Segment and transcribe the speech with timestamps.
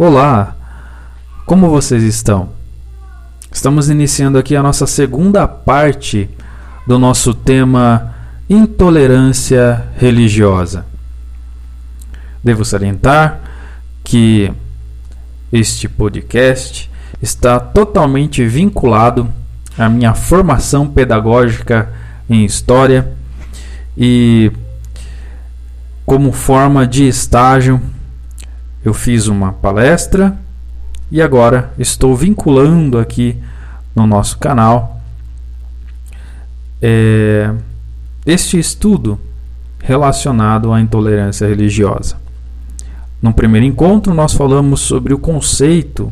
[0.00, 0.54] Olá,
[1.44, 2.50] como vocês estão?
[3.50, 6.30] Estamos iniciando aqui a nossa segunda parte
[6.86, 8.14] do nosso tema
[8.48, 10.86] intolerância religiosa.
[12.44, 13.40] Devo salientar
[14.04, 14.52] que
[15.52, 16.88] este podcast
[17.20, 19.28] está totalmente vinculado
[19.76, 21.92] à minha formação pedagógica
[22.30, 23.14] em história
[23.96, 24.52] e
[26.06, 27.82] como forma de estágio
[28.88, 30.38] eu fiz uma palestra
[31.10, 33.36] e agora estou vinculando aqui
[33.94, 35.00] no nosso canal
[36.80, 37.52] é,
[38.24, 39.20] este estudo
[39.78, 42.16] relacionado à intolerância religiosa.
[43.20, 46.10] No primeiro encontro, nós falamos sobre o conceito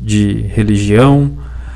[0.00, 1.32] de religião,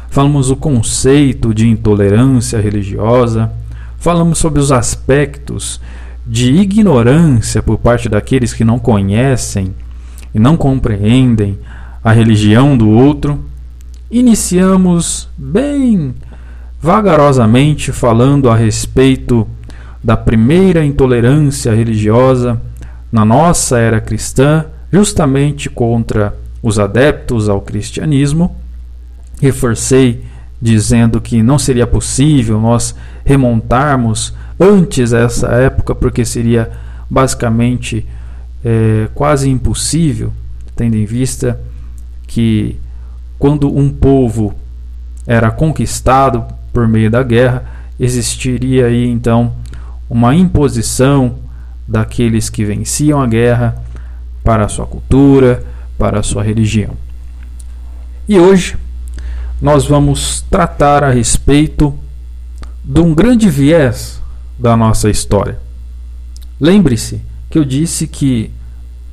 [0.08, 3.52] falamos o conceito de intolerância religiosa,
[3.98, 5.78] falamos sobre os aspectos
[6.26, 9.74] de ignorância por parte daqueles que não conhecem
[10.34, 11.58] e não compreendem
[12.02, 13.44] a religião do outro,
[14.10, 16.14] iniciamos bem
[16.80, 19.46] vagarosamente falando a respeito
[20.02, 22.60] da primeira intolerância religiosa
[23.10, 28.56] na nossa era cristã, justamente contra os adeptos ao cristianismo.
[29.40, 30.24] Reforcei
[30.60, 36.70] dizendo que não seria possível nós remontarmos antes essa época, porque seria
[37.10, 38.06] basicamente
[38.64, 40.32] é, quase impossível,
[40.76, 41.60] tendo em vista
[42.26, 42.78] que
[43.38, 44.54] quando um povo
[45.26, 47.64] era conquistado por meio da guerra,
[47.98, 49.54] existiria aí então
[50.08, 51.36] uma imposição
[51.86, 53.82] daqueles que venciam a guerra
[54.44, 55.64] para a sua cultura,
[55.98, 56.96] para a sua religião.
[58.28, 58.76] E hoje
[59.60, 61.96] nós vamos tratar a respeito
[62.84, 64.20] de um grande viés
[64.58, 65.58] da nossa história.
[66.60, 67.20] Lembre-se
[67.52, 68.50] que eu disse que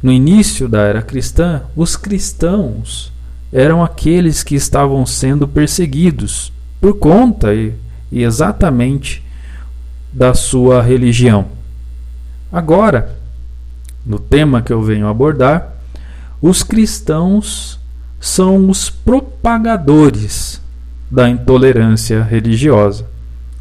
[0.01, 3.11] no início da era cristã, os cristãos
[3.51, 7.73] eram aqueles que estavam sendo perseguidos por conta e,
[8.09, 9.21] e exatamente
[10.13, 11.47] da sua religião.
[12.49, 13.13] Agora,
[14.05, 15.73] no tema que eu venho abordar,
[16.41, 17.78] os cristãos
[18.22, 20.61] são os propagadores
[21.11, 23.05] da intolerância religiosa.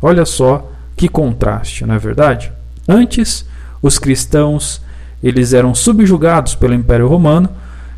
[0.01, 2.53] Olha só que contraste, não é verdade?
[2.87, 3.45] Antes,
[3.83, 4.81] os cristãos
[5.23, 7.49] eles eram subjugados pelo Império Romano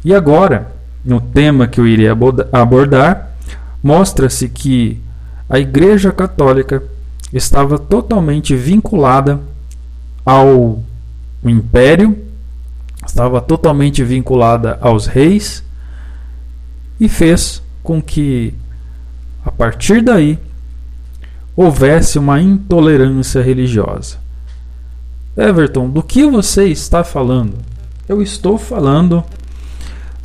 [0.05, 0.73] e agora,
[1.05, 2.17] no tema que eu iria
[2.53, 3.31] abordar,
[3.83, 5.01] mostra-se que
[5.49, 6.83] a Igreja Católica
[7.33, 9.41] estava totalmente vinculada
[10.25, 10.83] ao
[11.45, 12.17] Império,
[13.07, 15.63] estava totalmente vinculada aos reis
[16.99, 18.55] e fez com que,
[19.45, 20.39] a partir daí,
[21.57, 24.19] houvesse uma intolerância religiosa.
[25.41, 27.57] Everton, do que você está falando?
[28.07, 29.25] Eu estou falando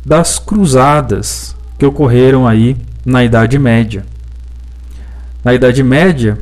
[0.04, 4.04] das cruzadas que ocorreram aí na Idade Média.
[5.42, 6.36] Na Idade Média,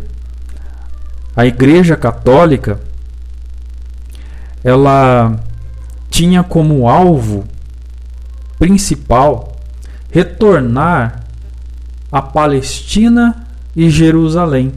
[1.37, 2.81] a Igreja Católica
[4.65, 5.39] ela
[6.11, 7.45] tinha como alvo
[8.59, 9.57] principal
[10.11, 11.25] retornar
[12.11, 13.47] a Palestina
[13.77, 14.73] e Jerusalém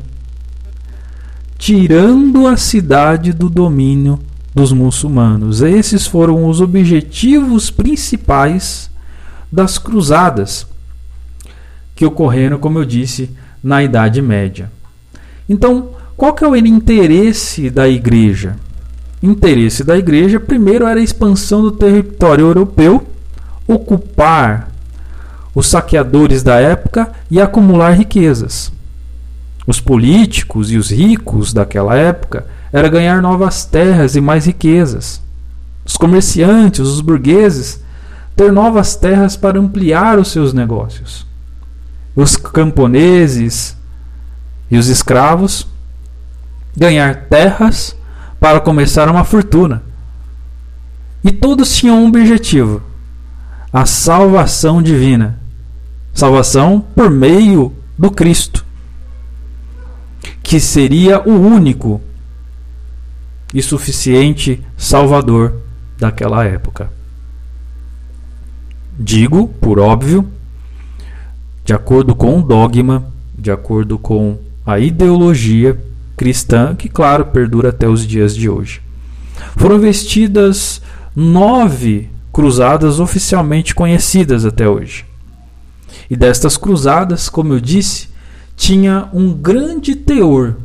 [1.57, 4.19] tirando a cidade do domínio
[4.53, 5.61] dos muçulmanos.
[5.61, 8.89] Esses foram os objetivos principais
[9.51, 10.67] das cruzadas
[11.95, 13.29] que ocorreram, como eu disse,
[13.63, 14.71] na Idade Média.
[15.49, 18.55] Então, qual que é o interesse da igreja?
[19.21, 23.07] Interesse da igreja, primeiro, era a expansão do território europeu,
[23.67, 24.71] ocupar
[25.55, 28.71] os saqueadores da época e acumular riquezas
[29.67, 35.21] os políticos e os ricos daquela época era ganhar novas terras e mais riquezas.
[35.85, 37.83] Os comerciantes, os burgueses,
[38.33, 41.27] ter novas terras para ampliar os seus negócios.
[42.15, 43.75] Os camponeses
[44.71, 45.67] e os escravos
[46.75, 47.95] ganhar terras
[48.39, 49.83] para começar uma fortuna.
[51.23, 52.81] E todos tinham um objetivo:
[53.71, 55.39] a salvação divina.
[56.13, 58.66] Salvação por meio do Cristo
[60.47, 61.99] que seria o único
[63.53, 65.61] e suficiente Salvador
[65.99, 66.89] daquela época.
[68.97, 70.25] Digo, por óbvio,
[71.65, 75.77] de acordo com o dogma, de acordo com a ideologia
[76.15, 78.81] cristã, que, claro, perdura até os dias de hoje.
[79.57, 80.81] Foram vestidas
[81.13, 85.03] nove cruzadas oficialmente conhecidas até hoje.
[86.09, 88.15] E destas cruzadas, como eu disse,
[88.57, 90.55] tinha um grande teor,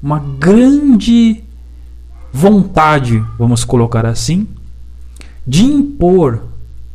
[0.00, 1.42] uma grande
[2.30, 4.46] vontade, vamos colocar assim,
[5.46, 6.42] de impor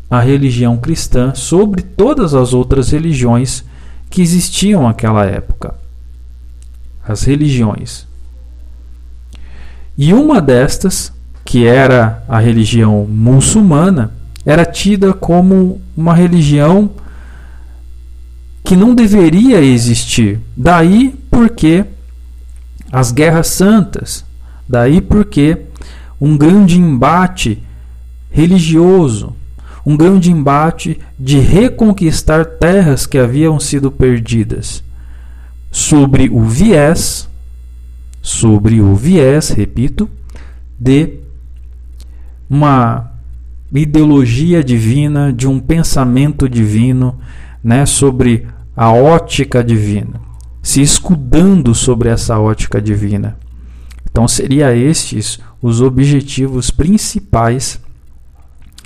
[0.09, 3.65] a religião cristã sobre todas as outras religiões
[4.11, 5.73] que existiam naquela época.
[7.05, 8.07] As religiões.
[9.97, 11.11] E uma destas,
[11.43, 14.11] que era a religião muçulmana,
[14.45, 16.91] era tida como uma religião
[18.63, 20.39] que não deveria existir.
[20.55, 21.85] Daí porque
[22.91, 24.25] as guerras santas,
[24.67, 25.61] daí porque
[26.19, 27.61] um grande embate
[28.31, 29.35] religioso,
[29.85, 34.83] um grande embate de reconquistar terras que haviam sido perdidas,
[35.71, 37.27] sobre o viés,
[38.21, 40.09] sobre o viés, repito,
[40.79, 41.19] de
[42.49, 43.11] uma
[43.73, 47.19] ideologia divina, de um pensamento divino,
[47.63, 50.19] né, sobre a ótica divina,
[50.61, 53.37] se escudando sobre essa ótica divina.
[54.09, 57.79] Então seria estes os objetivos principais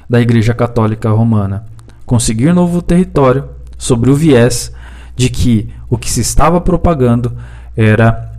[0.10, 1.66] da Igreja Católica Romana:
[2.06, 4.72] conseguir novo território sobre o viés
[5.16, 7.36] de que o que se estava propagando
[7.76, 8.32] era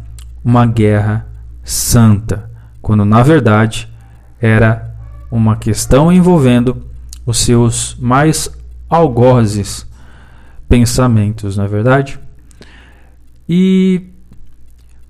[0.44, 1.26] uma guerra
[1.64, 2.50] santa,
[2.80, 3.88] quando na verdade
[4.40, 4.94] era
[5.30, 6.86] uma questão envolvendo
[7.26, 8.50] os seus mais
[8.88, 9.87] algozes
[10.68, 12.18] pensamentos, não é verdade?
[13.48, 14.02] E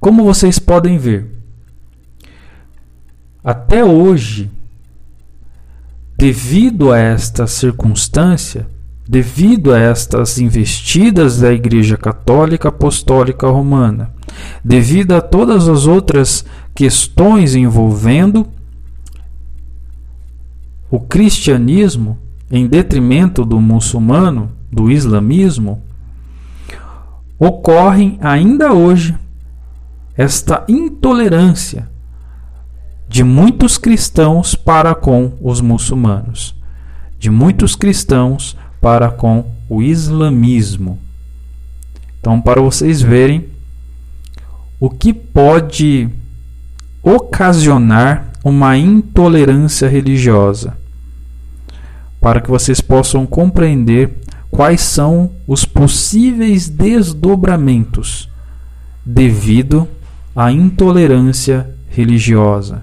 [0.00, 1.26] como vocês podem ver,
[3.42, 4.50] até hoje,
[6.16, 8.66] devido a esta circunstância,
[9.08, 14.12] devido a estas investidas da Igreja Católica Apostólica Romana,
[14.62, 16.44] devido a todas as outras
[16.74, 18.46] questões envolvendo
[20.90, 22.18] o cristianismo
[22.50, 25.82] em detrimento do muçulmano, do islamismo,
[27.38, 29.16] ocorrem ainda hoje
[30.16, 31.88] esta intolerância
[33.08, 36.54] de muitos cristãos para com os muçulmanos,
[37.18, 40.98] de muitos cristãos para com o islamismo.
[42.20, 43.46] Então, para vocês verem
[44.80, 46.08] o que pode
[47.02, 50.76] ocasionar uma intolerância religiosa,
[52.20, 54.17] para que vocês possam compreender
[54.50, 58.28] quais são os possíveis desdobramentos
[59.04, 59.86] devido
[60.34, 62.82] à intolerância religiosa,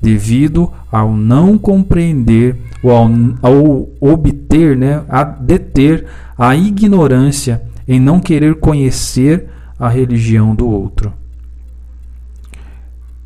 [0.00, 3.10] devido ao não compreender ou ao,
[3.42, 6.06] ao obter, né, a deter
[6.38, 9.48] a ignorância em não querer conhecer
[9.78, 11.12] a religião do outro.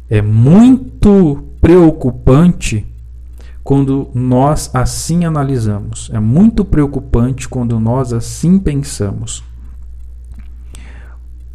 [0.08, 2.87] É muito preocupante
[3.70, 6.11] quando nós assim analisamos.
[6.12, 9.44] É muito preocupante quando nós assim pensamos.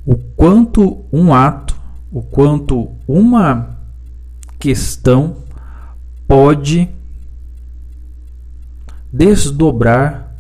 [0.06, 1.75] O quanto um ato,
[2.09, 3.77] o quanto uma
[4.57, 5.35] questão
[6.25, 6.88] pode
[9.12, 10.38] desdobrar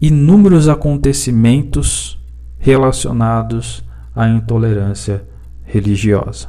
[0.00, 2.16] inúmeros acontecimentos
[2.60, 3.82] relacionados
[4.14, 5.26] à intolerância
[5.64, 6.46] religiosa.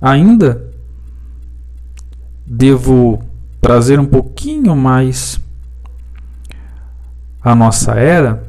[0.00, 0.71] Ainda
[2.46, 3.22] devo
[3.60, 5.40] trazer um pouquinho mais
[7.42, 8.42] a nossa era,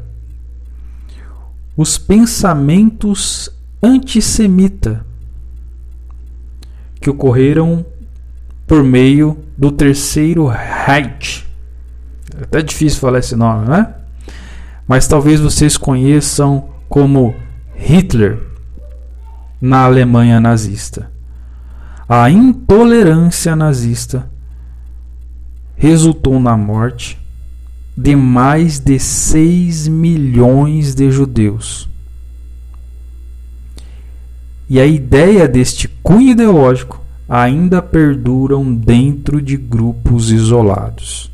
[1.75, 3.49] os pensamentos
[3.81, 5.05] antissemita
[6.99, 7.85] que ocorreram
[8.67, 11.45] por meio do terceiro Reich.
[12.39, 13.93] É até difícil falar esse nome, né?
[14.87, 17.35] Mas talvez vocês conheçam como
[17.75, 18.39] Hitler
[19.59, 21.12] na Alemanha nazista
[22.15, 24.29] a intolerância nazista
[25.75, 27.17] resultou na morte
[27.97, 31.89] de mais de 6 milhões de judeus.
[34.69, 41.31] E a ideia deste cunho ideológico ainda perduram dentro de grupos isolados.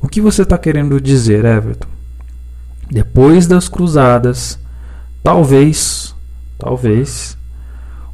[0.00, 1.88] O que você está querendo dizer, Everton?
[2.88, 4.60] Depois das cruzadas,
[5.24, 6.14] talvez,
[6.56, 7.36] talvez,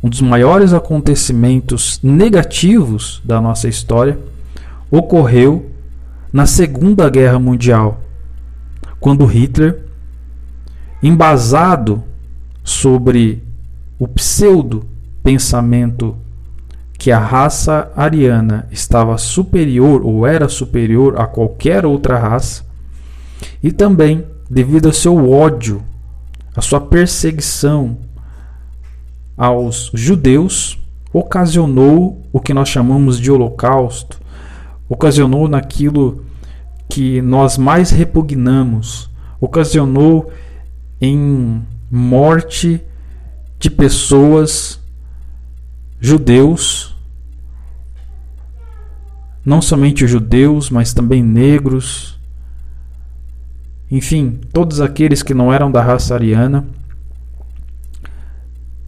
[0.07, 4.17] um dos maiores acontecimentos negativos da nossa história
[4.89, 5.69] ocorreu
[6.33, 8.01] na Segunda Guerra Mundial,
[9.01, 9.83] quando Hitler,
[11.03, 12.05] embasado
[12.63, 13.43] sobre
[13.99, 14.87] o pseudo
[15.25, 16.17] pensamento
[16.97, 22.65] que a raça ariana estava superior ou era superior a qualquer outra raça,
[23.61, 25.83] e também devido ao seu ódio,
[26.55, 28.06] a sua perseguição
[29.37, 30.79] aos judeus
[31.13, 34.21] ocasionou o que nós chamamos de holocausto,
[34.89, 36.25] ocasionou naquilo
[36.89, 40.31] que nós mais repugnamos, ocasionou
[41.01, 42.81] em morte
[43.59, 44.81] de pessoas
[46.01, 46.97] judeus
[49.47, 52.19] não somente judeus, mas também negros,
[53.89, 56.67] enfim, todos aqueles que não eram da raça ariana,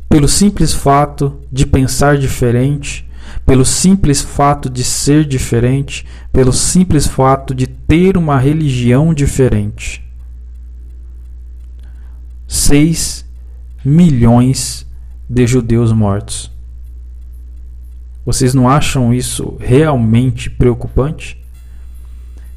[0.09, 3.09] pelo simples fato de pensar diferente,
[3.45, 10.03] pelo simples fato de ser diferente, pelo simples fato de ter uma religião diferente.
[12.47, 13.25] 6
[13.85, 14.87] milhões
[15.29, 16.51] de judeus mortos.
[18.25, 21.39] Vocês não acham isso realmente preocupante?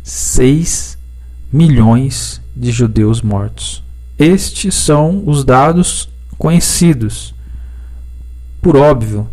[0.04, 0.98] 6
[1.52, 3.84] milhões de judeus mortos.
[4.18, 7.34] Estes são os dados conhecidos.
[8.62, 9.28] Por óbvio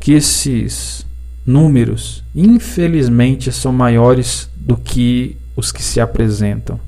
[0.00, 1.04] que esses
[1.44, 6.78] números, infelizmente, são maiores do que os que se apresentam.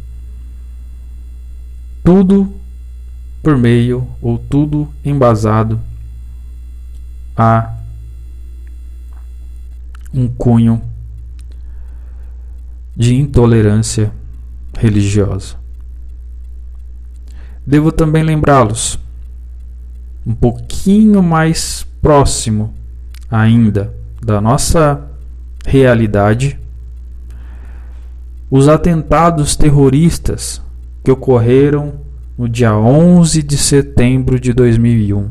[2.04, 2.52] Tudo
[3.42, 5.80] por meio ou tudo embasado
[7.36, 7.74] a
[10.12, 10.82] um cunho
[12.96, 14.12] de intolerância
[14.76, 15.56] religiosa.
[17.66, 18.98] Devo também lembrá-los,
[20.26, 22.74] um pouquinho mais próximo
[23.30, 25.08] ainda da nossa
[25.64, 26.58] realidade,
[28.50, 30.60] os atentados terroristas
[31.04, 31.94] que ocorreram
[32.36, 35.30] no dia 11 de setembro de 2001.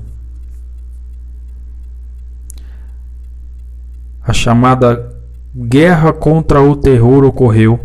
[4.24, 5.14] A chamada
[5.56, 7.80] guerra contra o terror ocorreu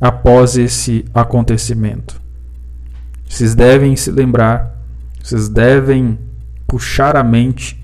[0.00, 2.20] após esse acontecimento.
[3.28, 4.80] Vocês devem se lembrar,
[5.22, 6.18] vocês devem
[6.74, 7.80] puxar a mente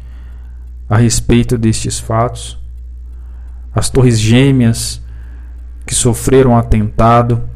[0.89, 2.59] a respeito destes fatos.
[3.73, 5.01] As Torres Gêmeas
[5.87, 7.49] que sofreram atentado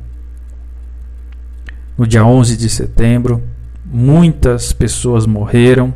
[1.99, 3.43] no dia 11 de setembro,
[3.85, 5.93] muitas pessoas morreram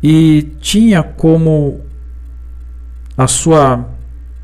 [0.00, 1.80] e tinha como
[3.18, 3.88] a sua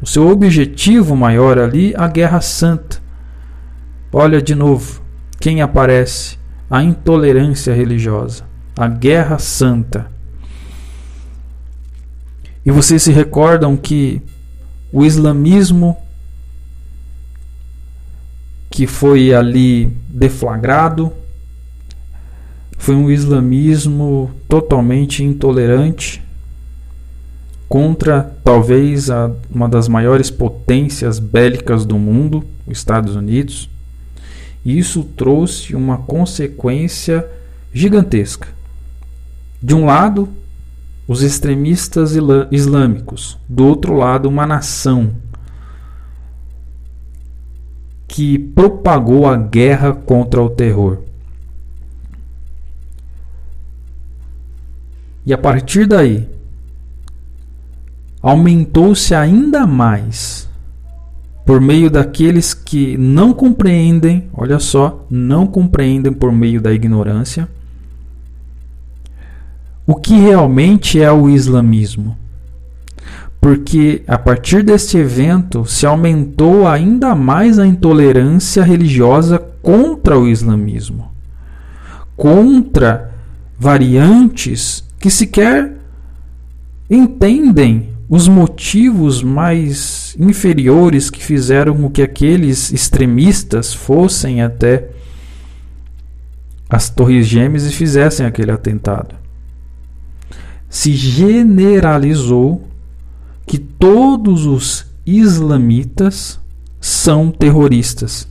[0.02, 3.00] o seu objetivo maior ali a guerra santa.
[4.12, 5.00] Olha de novo,
[5.38, 6.39] quem aparece?
[6.70, 8.44] A intolerância religiosa,
[8.76, 10.10] a guerra santa.
[12.64, 14.22] E vocês se recordam que
[14.92, 15.96] o islamismo
[18.70, 21.12] que foi ali deflagrado
[22.78, 26.22] foi um islamismo totalmente intolerante
[27.68, 33.68] contra talvez a, uma das maiores potências bélicas do mundo, os Estados Unidos.
[34.64, 37.26] E isso trouxe uma consequência
[37.72, 38.48] gigantesca.
[39.62, 40.28] De um lado,
[41.06, 42.12] os extremistas
[42.50, 45.14] islâmicos, do outro lado, uma nação
[48.06, 50.98] que propagou a guerra contra o terror.
[55.24, 56.28] E a partir daí,
[58.20, 60.49] aumentou-se ainda mais
[61.44, 67.48] por meio daqueles que não compreendem, olha só, não compreendem por meio da ignorância,
[69.86, 72.16] o que realmente é o islamismo.
[73.40, 81.10] Porque a partir deste evento se aumentou ainda mais a intolerância religiosa contra o islamismo,
[82.16, 83.10] contra
[83.58, 85.72] variantes que sequer
[86.88, 94.90] entendem os motivos mais inferiores que fizeram com que aqueles extremistas fossem até
[96.68, 99.14] as Torres Gêmeas e fizessem aquele atentado.
[100.68, 102.66] Se generalizou
[103.46, 106.40] que todos os islamitas
[106.80, 108.26] são terroristas,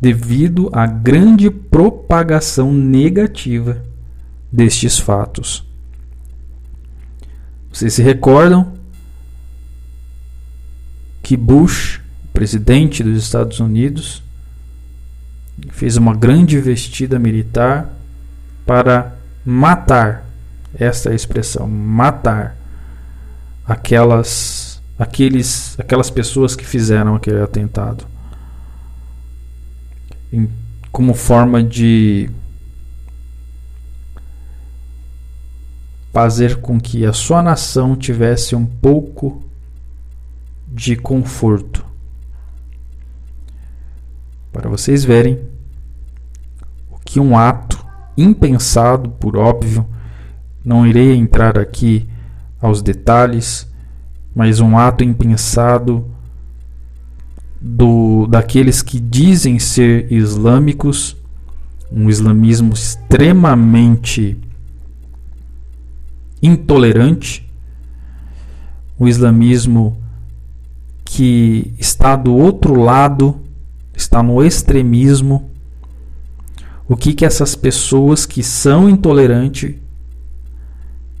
[0.00, 3.84] devido à grande propagação negativa
[4.50, 5.71] destes fatos.
[7.72, 8.74] Vocês se recordam
[11.22, 12.00] que Bush,
[12.32, 14.22] presidente dos Estados Unidos,
[15.70, 17.88] fez uma grande investida militar
[18.66, 20.24] para matar
[20.74, 22.56] esta é a expressão matar
[23.66, 28.06] aquelas aqueles aquelas pessoas que fizeram aquele atentado.
[30.32, 30.48] Em,
[30.90, 32.30] como forma de
[36.12, 39.42] fazer com que a sua nação tivesse um pouco
[40.68, 41.84] de conforto.
[44.52, 45.40] Para vocês verem
[46.90, 47.82] o que um ato
[48.16, 49.86] impensado, por óbvio,
[50.62, 52.06] não irei entrar aqui
[52.60, 53.66] aos detalhes,
[54.34, 56.06] mas um ato impensado
[57.58, 61.16] do daqueles que dizem ser islâmicos,
[61.90, 64.38] um islamismo extremamente
[66.42, 67.48] intolerante,
[68.98, 69.96] o islamismo
[71.04, 73.40] que está do outro lado,
[73.94, 75.50] está no extremismo.
[76.88, 79.76] O que que essas pessoas que são intolerantes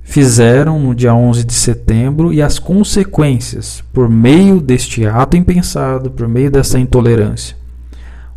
[0.02, 6.28] fizeram no dia 11 de setembro e as consequências por meio deste ato impensado, por
[6.28, 7.56] meio dessa intolerância.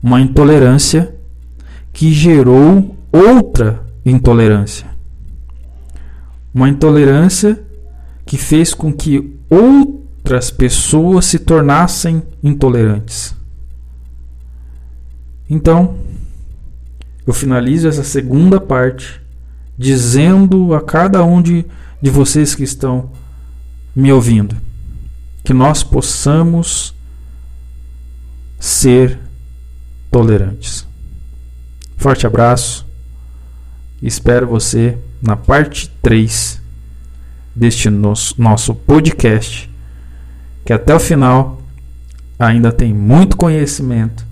[0.01, 1.15] Uma intolerância
[1.91, 4.94] que gerou outra intolerância.
[6.55, 7.61] Uma intolerância
[8.25, 13.35] que fez com que outras pessoas se tornassem intolerantes.
[15.47, 15.97] Então,
[17.27, 19.21] eu finalizo essa segunda parte
[19.77, 21.65] dizendo a cada um de,
[22.01, 23.11] de vocês que estão
[23.93, 24.55] me ouvindo
[25.45, 26.93] que nós possamos
[28.59, 29.19] ser
[30.11, 30.87] tolerantes.
[31.97, 32.83] Forte abraço.
[34.01, 36.61] Espero você na parte 3
[37.55, 39.69] deste nosso, nosso podcast,
[40.63, 41.61] que até o final
[42.37, 44.25] ainda tem muito conhecimento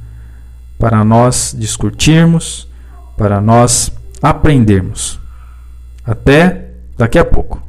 [0.77, 2.67] para nós discutirmos,
[3.17, 5.19] para nós aprendermos.
[6.05, 7.61] Até daqui a pouco.